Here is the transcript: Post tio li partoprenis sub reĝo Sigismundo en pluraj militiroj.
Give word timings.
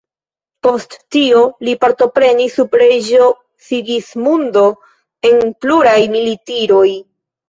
Post 0.67 0.93
tio 1.15 1.41
li 1.67 1.73
partoprenis 1.83 2.55
sub 2.59 2.77
reĝo 2.81 3.27
Sigismundo 3.65 4.63
en 5.31 5.37
pluraj 5.67 5.95
militiroj. 6.15 6.89